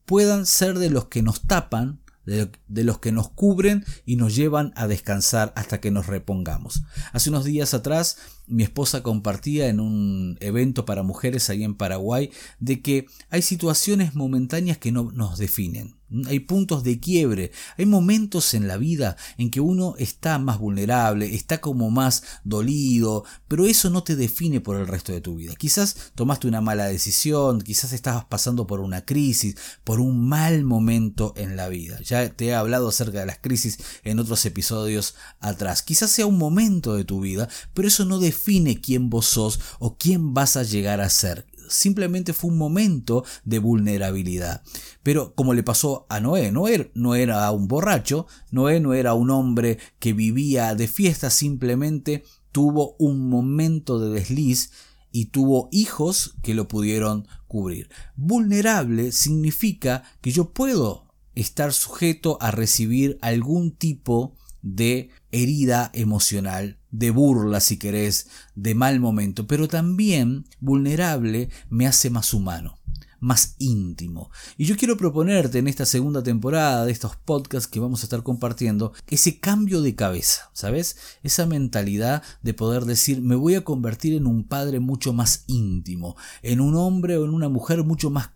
puedan 0.04 0.44
ser 0.44 0.78
de 0.78 0.90
los 0.90 1.06
que 1.06 1.22
nos 1.22 1.46
tapan 1.46 2.04
de, 2.26 2.84
los 2.84 2.98
que 2.98 3.12
nos 3.12 3.30
cubren 3.30 3.84
y 4.04 4.16
nos 4.16 4.34
llevan 4.34 4.72
a 4.76 4.86
descansar 4.86 5.52
hasta 5.56 5.80
que 5.80 5.90
nos 5.90 6.06
repongamos. 6.06 6.82
Hace 7.12 7.30
unos 7.30 7.44
días 7.44 7.74
atrás 7.74 8.18
mi 8.46 8.62
esposa 8.62 9.02
compartía 9.02 9.68
en 9.68 9.80
un 9.80 10.36
evento 10.40 10.84
para 10.84 11.02
mujeres 11.02 11.50
ahí 11.50 11.64
en 11.64 11.74
Paraguay 11.74 12.30
de 12.60 12.80
que 12.80 13.06
hay 13.30 13.42
situaciones 13.42 14.14
momentáneas 14.14 14.78
que 14.78 14.92
no 14.92 15.10
nos 15.12 15.38
definen. 15.38 15.96
Hay 16.26 16.40
puntos 16.40 16.84
de 16.84 17.00
quiebre, 17.00 17.52
hay 17.76 17.86
momentos 17.86 18.54
en 18.54 18.68
la 18.68 18.76
vida 18.76 19.16
en 19.38 19.50
que 19.50 19.60
uno 19.60 19.94
está 19.98 20.38
más 20.38 20.58
vulnerable, 20.58 21.34
está 21.34 21.60
como 21.60 21.90
más 21.90 22.22
dolido, 22.44 23.24
pero 23.48 23.66
eso 23.66 23.90
no 23.90 24.02
te 24.02 24.16
define 24.16 24.60
por 24.60 24.76
el 24.76 24.86
resto 24.86 25.12
de 25.12 25.20
tu 25.20 25.36
vida. 25.36 25.54
Quizás 25.56 26.12
tomaste 26.14 26.48
una 26.48 26.60
mala 26.60 26.86
decisión, 26.86 27.60
quizás 27.60 27.92
estabas 27.92 28.24
pasando 28.24 28.66
por 28.66 28.80
una 28.80 29.04
crisis, 29.04 29.56
por 29.84 30.00
un 30.00 30.28
mal 30.28 30.64
momento 30.64 31.34
en 31.36 31.56
la 31.56 31.68
vida. 31.68 32.00
Ya 32.02 32.28
te 32.30 32.46
he 32.46 32.54
hablado 32.54 32.88
acerca 32.88 33.20
de 33.20 33.26
las 33.26 33.38
crisis 33.38 33.78
en 34.02 34.18
otros 34.18 34.44
episodios 34.46 35.14
atrás. 35.40 35.82
Quizás 35.82 36.10
sea 36.10 36.26
un 36.26 36.38
momento 36.38 36.94
de 36.94 37.04
tu 37.04 37.20
vida, 37.20 37.48
pero 37.72 37.88
eso 37.88 38.04
no 38.04 38.18
define 38.18 38.80
quién 38.80 39.10
vos 39.10 39.26
sos 39.26 39.60
o 39.78 39.96
quién 39.96 40.34
vas 40.34 40.56
a 40.56 40.62
llegar 40.62 41.00
a 41.00 41.10
ser 41.10 41.46
simplemente 41.68 42.32
fue 42.32 42.50
un 42.50 42.58
momento 42.58 43.24
de 43.44 43.58
vulnerabilidad. 43.58 44.62
Pero 45.02 45.34
como 45.34 45.54
le 45.54 45.62
pasó 45.62 46.06
a 46.08 46.20
Noé, 46.20 46.52
Noé 46.52 46.90
no 46.94 47.14
era 47.14 47.50
un 47.50 47.68
borracho, 47.68 48.26
Noé 48.50 48.80
no 48.80 48.94
era 48.94 49.14
un 49.14 49.30
hombre 49.30 49.78
que 49.98 50.12
vivía 50.12 50.74
de 50.74 50.88
fiesta, 50.88 51.30
simplemente 51.30 52.24
tuvo 52.52 52.94
un 52.98 53.28
momento 53.28 53.98
de 53.98 54.10
desliz 54.10 54.70
y 55.10 55.26
tuvo 55.26 55.68
hijos 55.70 56.34
que 56.42 56.54
lo 56.54 56.68
pudieron 56.68 57.28
cubrir. 57.46 57.88
Vulnerable 58.16 59.12
significa 59.12 60.02
que 60.20 60.32
yo 60.32 60.50
puedo 60.52 61.04
estar 61.34 61.72
sujeto 61.72 62.38
a 62.40 62.50
recibir 62.50 63.18
algún 63.22 63.72
tipo 63.72 64.36
de 64.62 65.10
herida 65.30 65.90
emocional, 65.92 66.78
de 66.94 67.10
burla 67.10 67.58
si 67.58 67.76
querés, 67.76 68.28
de 68.54 68.76
mal 68.76 69.00
momento, 69.00 69.48
pero 69.48 69.66
también 69.66 70.46
vulnerable 70.60 71.50
me 71.68 71.88
hace 71.88 72.08
más 72.08 72.32
humano 72.32 72.78
más 73.24 73.56
íntimo. 73.58 74.30
Y 74.58 74.66
yo 74.66 74.76
quiero 74.76 74.98
proponerte 74.98 75.58
en 75.58 75.66
esta 75.66 75.86
segunda 75.86 76.22
temporada 76.22 76.84
de 76.84 76.92
estos 76.92 77.16
podcasts 77.16 77.66
que 77.66 77.80
vamos 77.80 78.02
a 78.02 78.04
estar 78.04 78.22
compartiendo 78.22 78.92
ese 79.08 79.40
cambio 79.40 79.80
de 79.80 79.94
cabeza, 79.94 80.50
¿sabes? 80.52 80.98
Esa 81.22 81.46
mentalidad 81.46 82.22
de 82.42 82.52
poder 82.52 82.84
decir, 82.84 83.22
me 83.22 83.34
voy 83.34 83.54
a 83.54 83.64
convertir 83.64 84.12
en 84.12 84.26
un 84.26 84.44
padre 84.44 84.78
mucho 84.78 85.14
más 85.14 85.44
íntimo, 85.46 86.16
en 86.42 86.60
un 86.60 86.76
hombre 86.76 87.16
o 87.16 87.24
en 87.24 87.32
una 87.32 87.48
mujer 87.48 87.82
mucho 87.82 88.10
más 88.10 88.28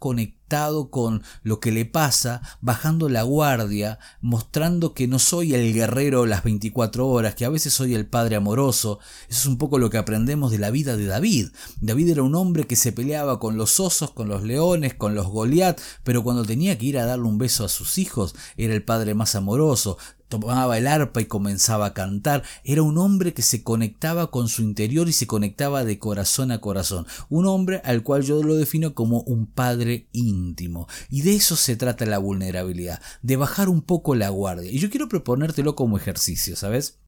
con 0.91 1.23
lo 1.43 1.61
que 1.61 1.73
le 1.73 1.85
pasa, 1.85 2.41
bajando 2.61 3.09
la 3.09 3.23
guardia, 3.23 3.99
mostrando 4.21 4.95
que 4.95 5.07
no 5.07 5.19
soy 5.19 5.55
el 5.55 5.75
guerrero 5.75 6.25
las 6.25 6.43
24 6.43 7.07
horas, 7.07 7.35
que 7.35 7.45
a 7.45 7.51
veces 7.51 7.75
soy 7.75 7.95
el 7.95 8.07
padre 8.07 8.37
amoroso. 8.37 8.99
Eso 9.29 9.41
es 9.41 9.47
un 9.47 9.59
poco 9.59 9.79
lo 9.79 9.91
que 9.91 9.99
aprendemos 9.99 10.51
de 10.51 10.59
la 10.59 10.71
vida 10.71 10.97
de 10.97 11.07
David. 11.07 11.49
David 11.81 12.11
era 12.11 12.23
un 12.23 12.35
hombre 12.35 12.67
que 12.67 12.77
se 12.77 12.93
peleaba 12.93 13.39
con 13.39 13.59
los 13.59 13.79
osos, 13.79 14.11
con 14.11 14.29
los 14.29 14.43
leones, 14.43 14.95
con 14.95 15.15
los 15.15 15.27
Goliat, 15.29 15.79
pero 16.03 16.25
cuando 16.25 16.45
tenía 16.45 16.79
que 16.79 16.87
ir 16.87 16.99
a 16.99 17.05
darle 17.05 17.27
un 17.27 17.39
beso 17.39 17.65
a 17.65 17.69
sus 17.69 17.99
hijos, 17.99 18.35
era 18.57 18.75
el 18.75 18.83
padre 18.83 19.15
más 19.15 19.35
amoroso 19.35 19.99
tomaba 20.29 20.79
el 20.79 20.87
arpa 20.87 21.21
y 21.21 21.27
comenzaba 21.27 21.87
a 21.87 21.95
cantar. 21.95 22.43
Era 22.65 22.83
un 22.83 22.99
hombre 22.99 23.35
que 23.35 23.43
se 23.43 23.63
conectaba 23.63 24.31
con 24.31 24.49
su 24.49 24.63
interior 24.63 25.09
y 25.09 25.13
se 25.13 25.27
conectaba 25.27 25.85
de 25.85 25.99
corazón 25.99 26.53
a 26.53 26.61
corazón. 26.61 27.07
Un 27.29 27.47
hombre 27.47 27.81
al 27.85 28.03
cual 28.03 28.23
yo 28.23 28.43
lo 28.43 28.55
defino 28.55 28.95
como 28.95 29.23
un 29.23 29.47
padre 29.47 30.09
íntimo. 30.13 30.89
Y 31.09 31.23
de 31.23 31.35
eso 31.35 31.57
se 31.57 31.77
trata 31.77 32.07
la 32.07 32.19
vulnerabilidad, 32.19 33.01
de 33.23 33.37
bajar 33.37 33.69
un 33.69 33.83
poco 33.83 34.15
la 34.15 34.29
guardia. 34.29 34.71
Y 34.71 34.79
yo 34.79 34.91
quiero 34.91 35.09
proponértelo 35.09 35.75
como 35.75 35.97
ejercicio, 35.97 36.57
¿sabes? 36.57 36.99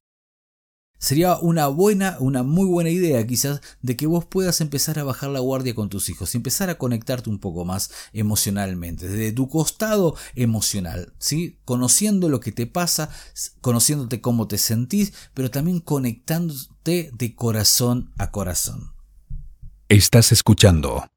Sería 1.01 1.35
una 1.37 1.65
buena, 1.65 2.15
una 2.19 2.43
muy 2.43 2.67
buena 2.67 2.91
idea 2.91 3.25
quizás 3.25 3.59
de 3.81 3.97
que 3.97 4.05
vos 4.05 4.23
puedas 4.25 4.61
empezar 4.61 4.99
a 4.99 5.03
bajar 5.03 5.31
la 5.31 5.39
guardia 5.39 5.73
con 5.73 5.89
tus 5.89 6.09
hijos 6.09 6.33
y 6.33 6.37
empezar 6.37 6.69
a 6.69 6.77
conectarte 6.77 7.31
un 7.31 7.39
poco 7.39 7.65
más 7.65 7.89
emocionalmente, 8.13 9.07
desde 9.07 9.31
tu 9.31 9.49
costado 9.49 10.15
emocional, 10.35 11.11
¿sí? 11.17 11.57
Conociendo 11.65 12.29
lo 12.29 12.39
que 12.39 12.51
te 12.51 12.67
pasa, 12.67 13.09
conociéndote 13.61 14.21
cómo 14.21 14.47
te 14.47 14.59
sentís, 14.59 15.11
pero 15.33 15.49
también 15.49 15.79
conectándote 15.79 17.09
de 17.11 17.35
corazón 17.35 18.11
a 18.19 18.29
corazón. 18.29 18.93
Estás 19.89 20.31
escuchando 20.31 21.07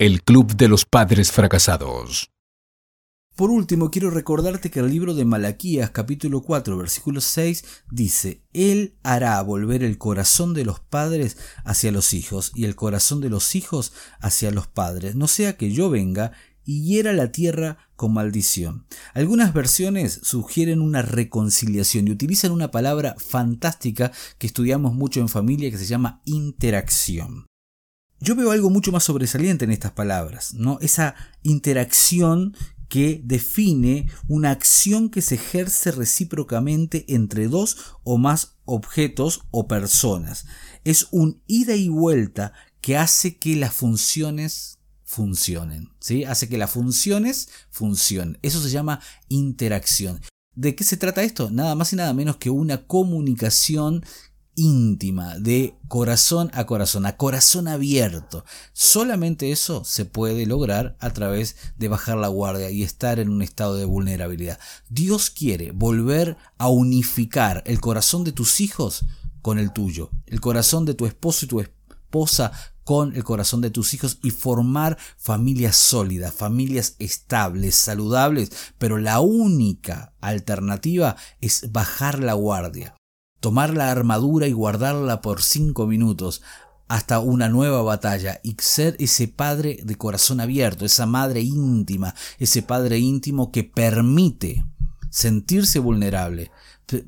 el 0.00 0.24
Club 0.24 0.56
de 0.56 0.66
los 0.66 0.84
Padres 0.84 1.30
Fracasados. 1.30 2.28
Por 3.36 3.50
último, 3.50 3.90
quiero 3.90 4.10
recordarte 4.10 4.70
que 4.70 4.80
el 4.80 4.90
libro 4.90 5.14
de 5.14 5.24
Malaquías 5.24 5.90
capítulo 5.90 6.42
4 6.42 6.76
versículo 6.76 7.22
6 7.22 7.64
dice, 7.90 8.42
Él 8.52 8.98
hará 9.02 9.40
volver 9.40 9.82
el 9.82 9.96
corazón 9.96 10.52
de 10.52 10.66
los 10.66 10.80
padres 10.80 11.38
hacia 11.64 11.92
los 11.92 12.12
hijos 12.12 12.52
y 12.54 12.66
el 12.66 12.74
corazón 12.74 13.22
de 13.22 13.30
los 13.30 13.54
hijos 13.54 13.94
hacia 14.20 14.50
los 14.50 14.66
padres, 14.66 15.14
no 15.16 15.28
sea 15.28 15.56
que 15.56 15.72
yo 15.72 15.88
venga 15.88 16.32
y 16.66 16.84
hiera 16.84 17.14
la 17.14 17.32
tierra 17.32 17.78
con 17.96 18.12
maldición. 18.12 18.84
Algunas 19.14 19.54
versiones 19.54 20.20
sugieren 20.22 20.82
una 20.82 21.00
reconciliación 21.00 22.08
y 22.08 22.10
utilizan 22.10 22.52
una 22.52 22.70
palabra 22.70 23.16
fantástica 23.18 24.12
que 24.36 24.46
estudiamos 24.46 24.92
mucho 24.92 25.20
en 25.20 25.30
familia 25.30 25.70
que 25.70 25.78
se 25.78 25.86
llama 25.86 26.20
interacción. 26.26 27.46
Yo 28.20 28.36
veo 28.36 28.52
algo 28.52 28.70
mucho 28.70 28.92
más 28.92 29.04
sobresaliente 29.04 29.64
en 29.64 29.72
estas 29.72 29.92
palabras, 29.92 30.54
¿no? 30.54 30.78
Esa 30.80 31.16
interacción 31.42 32.54
que 32.92 33.22
define 33.24 34.10
una 34.28 34.50
acción 34.50 35.08
que 35.08 35.22
se 35.22 35.36
ejerce 35.36 35.92
recíprocamente 35.92 37.06
entre 37.08 37.48
dos 37.48 37.78
o 38.04 38.18
más 38.18 38.58
objetos 38.66 39.44
o 39.50 39.66
personas. 39.66 40.44
Es 40.84 41.08
un 41.10 41.40
ida 41.46 41.74
y 41.74 41.88
vuelta 41.88 42.52
que 42.82 42.98
hace 42.98 43.38
que 43.38 43.56
las 43.56 43.72
funciones 43.72 44.78
funcionen, 45.04 45.88
¿sí? 46.00 46.24
Hace 46.24 46.50
que 46.50 46.58
las 46.58 46.72
funciones 46.72 47.48
funcionen. 47.70 48.38
Eso 48.42 48.60
se 48.60 48.68
llama 48.68 49.00
interacción. 49.30 50.20
¿De 50.54 50.74
qué 50.74 50.84
se 50.84 50.98
trata 50.98 51.22
esto? 51.22 51.50
Nada 51.50 51.74
más 51.74 51.94
y 51.94 51.96
nada 51.96 52.12
menos 52.12 52.36
que 52.36 52.50
una 52.50 52.86
comunicación 52.86 54.04
íntima, 54.54 55.38
de 55.38 55.76
corazón 55.88 56.50
a 56.54 56.66
corazón, 56.66 57.06
a 57.06 57.16
corazón 57.16 57.68
abierto. 57.68 58.44
Solamente 58.72 59.52
eso 59.52 59.84
se 59.84 60.04
puede 60.04 60.46
lograr 60.46 60.96
a 61.00 61.10
través 61.10 61.56
de 61.76 61.88
bajar 61.88 62.18
la 62.18 62.28
guardia 62.28 62.70
y 62.70 62.82
estar 62.82 63.18
en 63.18 63.28
un 63.28 63.42
estado 63.42 63.76
de 63.76 63.84
vulnerabilidad. 63.84 64.58
Dios 64.88 65.30
quiere 65.30 65.72
volver 65.72 66.36
a 66.58 66.68
unificar 66.68 67.62
el 67.66 67.80
corazón 67.80 68.24
de 68.24 68.32
tus 68.32 68.60
hijos 68.60 69.04
con 69.40 69.58
el 69.58 69.72
tuyo, 69.72 70.10
el 70.26 70.40
corazón 70.40 70.84
de 70.84 70.94
tu 70.94 71.06
esposo 71.06 71.46
y 71.46 71.48
tu 71.48 71.60
esposa 71.60 72.52
con 72.84 73.14
el 73.14 73.24
corazón 73.24 73.60
de 73.60 73.70
tus 73.70 73.94
hijos 73.94 74.18
y 74.22 74.30
formar 74.30 74.98
familias 75.16 75.76
sólidas, 75.76 76.34
familias 76.34 76.96
estables, 76.98 77.76
saludables, 77.76 78.50
pero 78.78 78.98
la 78.98 79.20
única 79.20 80.12
alternativa 80.20 81.16
es 81.40 81.70
bajar 81.72 82.18
la 82.18 82.34
guardia 82.34 82.94
tomar 83.42 83.74
la 83.74 83.90
armadura 83.90 84.46
y 84.46 84.52
guardarla 84.52 85.20
por 85.20 85.42
cinco 85.42 85.88
minutos 85.88 86.42
hasta 86.86 87.18
una 87.18 87.48
nueva 87.48 87.82
batalla 87.82 88.40
y 88.44 88.54
ser 88.60 88.96
ese 89.00 89.26
padre 89.26 89.80
de 89.82 89.96
corazón 89.96 90.40
abierto, 90.40 90.84
esa 90.84 91.06
madre 91.06 91.40
íntima, 91.40 92.14
ese 92.38 92.62
padre 92.62 92.98
íntimo 92.98 93.50
que 93.50 93.64
permite 93.64 94.64
sentirse 95.10 95.80
vulnerable, 95.80 96.52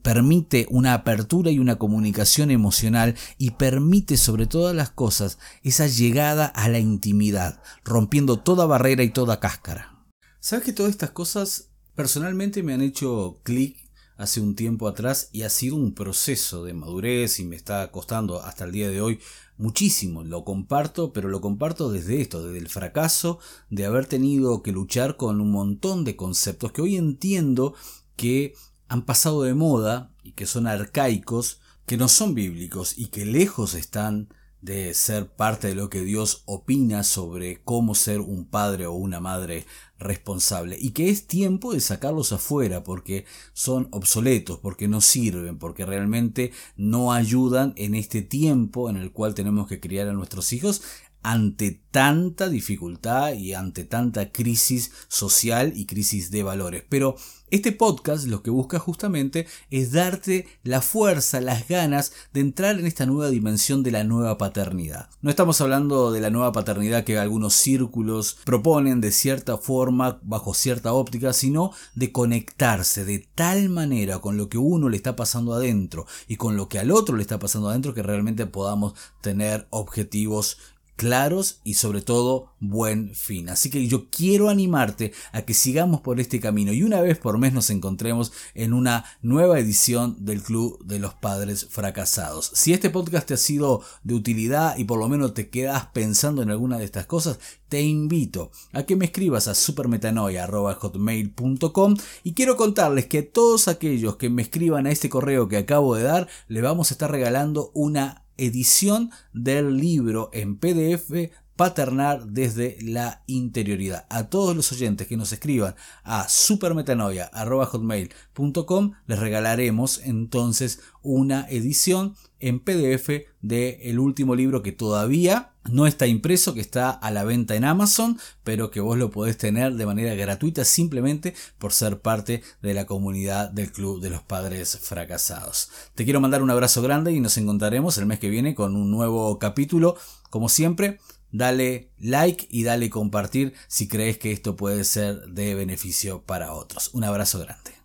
permite 0.02 0.66
una 0.70 0.94
apertura 0.94 1.52
y 1.52 1.60
una 1.60 1.76
comunicación 1.76 2.50
emocional 2.50 3.14
y 3.38 3.52
permite 3.52 4.16
sobre 4.16 4.46
todas 4.46 4.74
las 4.74 4.90
cosas 4.90 5.38
esa 5.62 5.86
llegada 5.86 6.46
a 6.46 6.68
la 6.68 6.80
intimidad, 6.80 7.62
rompiendo 7.84 8.40
toda 8.40 8.66
barrera 8.66 9.04
y 9.04 9.10
toda 9.10 9.38
cáscara. 9.38 10.04
¿Sabes 10.40 10.64
que 10.64 10.72
todas 10.72 10.90
estas 10.90 11.10
cosas 11.10 11.68
personalmente 11.94 12.64
me 12.64 12.74
han 12.74 12.82
hecho 12.82 13.38
clic 13.44 13.83
hace 14.16 14.40
un 14.40 14.54
tiempo 14.54 14.88
atrás 14.88 15.28
y 15.32 15.42
ha 15.42 15.50
sido 15.50 15.76
un 15.76 15.94
proceso 15.94 16.64
de 16.64 16.74
madurez 16.74 17.40
y 17.40 17.44
me 17.44 17.56
está 17.56 17.90
costando 17.90 18.42
hasta 18.42 18.64
el 18.64 18.72
día 18.72 18.88
de 18.88 19.00
hoy 19.00 19.20
muchísimo. 19.56 20.24
Lo 20.24 20.44
comparto, 20.44 21.12
pero 21.12 21.28
lo 21.28 21.40
comparto 21.40 21.90
desde 21.90 22.20
esto, 22.20 22.44
desde 22.44 22.58
el 22.58 22.68
fracaso 22.68 23.38
de 23.70 23.84
haber 23.86 24.06
tenido 24.06 24.62
que 24.62 24.72
luchar 24.72 25.16
con 25.16 25.40
un 25.40 25.50
montón 25.50 26.04
de 26.04 26.16
conceptos 26.16 26.72
que 26.72 26.82
hoy 26.82 26.96
entiendo 26.96 27.74
que 28.16 28.54
han 28.88 29.04
pasado 29.04 29.42
de 29.42 29.54
moda 29.54 30.12
y 30.22 30.32
que 30.32 30.46
son 30.46 30.66
arcaicos, 30.66 31.60
que 31.86 31.96
no 31.96 32.08
son 32.08 32.34
bíblicos 32.34 32.96
y 32.96 33.06
que 33.06 33.24
lejos 33.24 33.74
están 33.74 34.28
de 34.64 34.94
ser 34.94 35.30
parte 35.30 35.68
de 35.68 35.74
lo 35.74 35.90
que 35.90 36.00
Dios 36.00 36.42
opina 36.46 37.02
sobre 37.04 37.62
cómo 37.62 37.94
ser 37.94 38.20
un 38.20 38.46
padre 38.46 38.86
o 38.86 38.94
una 38.94 39.20
madre 39.20 39.66
responsable. 40.04 40.76
Y 40.80 40.90
que 40.90 41.10
es 41.10 41.26
tiempo 41.26 41.72
de 41.72 41.80
sacarlos 41.80 42.32
afuera 42.32 42.84
porque 42.84 43.24
son 43.52 43.88
obsoletos, 43.90 44.58
porque 44.58 44.86
no 44.86 45.00
sirven, 45.00 45.58
porque 45.58 45.84
realmente 45.84 46.52
no 46.76 47.12
ayudan 47.12 47.72
en 47.76 47.96
este 47.96 48.22
tiempo 48.22 48.88
en 48.88 48.96
el 48.96 49.10
cual 49.10 49.34
tenemos 49.34 49.66
que 49.66 49.80
criar 49.80 50.08
a 50.08 50.12
nuestros 50.12 50.52
hijos 50.52 50.82
ante 51.24 51.80
tanta 51.90 52.48
dificultad 52.48 53.32
y 53.32 53.54
ante 53.54 53.84
tanta 53.84 54.30
crisis 54.30 54.92
social 55.08 55.72
y 55.74 55.86
crisis 55.86 56.30
de 56.30 56.42
valores. 56.42 56.84
Pero 56.88 57.16
este 57.50 57.70
podcast 57.70 58.26
lo 58.26 58.42
que 58.42 58.50
busca 58.50 58.80
justamente 58.80 59.46
es 59.70 59.92
darte 59.92 60.48
la 60.64 60.82
fuerza, 60.82 61.40
las 61.40 61.68
ganas 61.68 62.12
de 62.32 62.40
entrar 62.40 62.80
en 62.80 62.86
esta 62.86 63.06
nueva 63.06 63.30
dimensión 63.30 63.84
de 63.84 63.92
la 63.92 64.02
nueva 64.02 64.38
paternidad. 64.38 65.08
No 65.22 65.30
estamos 65.30 65.60
hablando 65.60 66.10
de 66.10 66.20
la 66.20 66.30
nueva 66.30 66.50
paternidad 66.50 67.04
que 67.04 67.16
algunos 67.16 67.54
círculos 67.54 68.38
proponen 68.44 69.00
de 69.00 69.12
cierta 69.12 69.56
forma, 69.56 70.18
bajo 70.24 70.52
cierta 70.52 70.92
óptica, 70.92 71.32
sino 71.32 71.70
de 71.94 72.10
conectarse 72.10 73.04
de 73.04 73.20
tal 73.20 73.68
manera 73.68 74.18
con 74.18 74.36
lo 74.36 74.48
que 74.48 74.58
uno 74.58 74.88
le 74.88 74.96
está 74.96 75.14
pasando 75.14 75.54
adentro 75.54 76.06
y 76.26 76.36
con 76.36 76.56
lo 76.56 76.68
que 76.68 76.80
al 76.80 76.90
otro 76.90 77.14
le 77.14 77.22
está 77.22 77.38
pasando 77.38 77.68
adentro 77.68 77.94
que 77.94 78.02
realmente 78.02 78.46
podamos 78.46 78.94
tener 79.20 79.68
objetivos 79.70 80.58
claros 80.96 81.60
y 81.64 81.74
sobre 81.74 82.02
todo 82.02 82.52
buen 82.60 83.14
fin. 83.14 83.48
Así 83.48 83.70
que 83.70 83.86
yo 83.86 84.08
quiero 84.10 84.48
animarte 84.48 85.12
a 85.32 85.42
que 85.42 85.54
sigamos 85.54 86.00
por 86.00 86.20
este 86.20 86.40
camino 86.40 86.72
y 86.72 86.82
una 86.82 87.00
vez 87.00 87.18
por 87.18 87.38
mes 87.38 87.52
nos 87.52 87.70
encontremos 87.70 88.32
en 88.54 88.72
una 88.72 89.04
nueva 89.22 89.58
edición 89.58 90.24
del 90.24 90.42
Club 90.42 90.84
de 90.84 90.98
los 90.98 91.14
Padres 91.14 91.68
Fracasados. 91.70 92.50
Si 92.54 92.72
este 92.72 92.90
podcast 92.90 93.28
te 93.28 93.34
ha 93.34 93.38
sido 93.38 93.82
de 94.02 94.14
utilidad 94.14 94.76
y 94.78 94.84
por 94.84 94.98
lo 94.98 95.08
menos 95.08 95.34
te 95.34 95.50
quedas 95.50 95.86
pensando 95.86 96.42
en 96.42 96.50
alguna 96.50 96.78
de 96.78 96.84
estas 96.84 97.06
cosas, 97.06 97.38
te 97.68 97.82
invito 97.82 98.50
a 98.72 98.84
que 98.84 98.96
me 98.96 99.04
escribas 99.06 99.48
a 99.48 99.54
supermetanoia.hotmail.com 99.54 101.96
y 102.22 102.34
quiero 102.34 102.56
contarles 102.56 103.06
que 103.06 103.18
a 103.18 103.28
todos 103.30 103.68
aquellos 103.68 104.16
que 104.16 104.30
me 104.30 104.42
escriban 104.42 104.86
a 104.86 104.92
este 104.92 105.08
correo 105.08 105.48
que 105.48 105.56
acabo 105.56 105.96
de 105.96 106.04
dar, 106.04 106.28
le 106.48 106.62
vamos 106.62 106.90
a 106.90 106.94
estar 106.94 107.10
regalando 107.10 107.70
una 107.74 108.23
edición 108.36 109.10
del 109.32 109.76
libro 109.76 110.30
en 110.32 110.56
PDF 110.56 111.30
Paternar 111.56 112.26
desde 112.26 112.76
la 112.82 113.22
interioridad. 113.26 114.06
A 114.10 114.24
todos 114.24 114.54
los 114.56 114.72
oyentes 114.72 115.06
que 115.06 115.16
nos 115.16 115.32
escriban 115.32 115.74
a 116.02 116.28
supermetanoia.hotmail.com 116.28 118.92
les 119.06 119.18
regalaremos 119.18 120.00
entonces 120.04 120.80
una 121.02 121.46
edición 121.48 122.14
en 122.40 122.60
PDF 122.60 123.08
del 123.40 123.78
el 123.80 123.98
último 123.98 124.34
libro 124.34 124.62
que 124.62 124.72
todavía 124.72 125.54
no 125.70 125.86
está 125.86 126.06
impreso, 126.06 126.52
que 126.52 126.60
está 126.60 126.90
a 126.90 127.10
la 127.10 127.24
venta 127.24 127.54
en 127.54 127.64
Amazon, 127.64 128.18
pero 128.42 128.70
que 128.70 128.80
vos 128.80 128.98
lo 128.98 129.10
podés 129.10 129.38
tener 129.38 129.74
de 129.74 129.86
manera 129.86 130.14
gratuita 130.14 130.64
simplemente 130.64 131.34
por 131.58 131.72
ser 131.72 132.00
parte 132.00 132.42
de 132.60 132.74
la 132.74 132.84
comunidad 132.84 133.50
del 133.50 133.72
Club 133.72 134.00
de 134.00 134.10
los 134.10 134.22
Padres 134.22 134.78
Fracasados. 134.78 135.70
Te 135.94 136.04
quiero 136.04 136.20
mandar 136.20 136.42
un 136.42 136.50
abrazo 136.50 136.82
grande 136.82 137.12
y 137.12 137.20
nos 137.20 137.38
encontraremos 137.38 137.96
el 137.96 138.06
mes 138.06 138.18
que 138.18 138.28
viene 138.28 138.54
con 138.54 138.76
un 138.76 138.90
nuevo 138.90 139.38
capítulo. 139.38 139.96
Como 140.28 140.48
siempre, 140.48 140.98
dale 141.34 141.90
like 141.98 142.46
y 142.48 142.62
dale 142.62 142.88
compartir 142.90 143.54
si 143.66 143.88
crees 143.88 144.18
que 144.18 144.30
esto 144.30 144.54
puede 144.54 144.84
ser 144.84 145.26
de 145.26 145.56
beneficio 145.56 146.22
para 146.22 146.52
otros. 146.52 146.90
Un 146.94 147.02
abrazo 147.02 147.40
grande. 147.40 147.74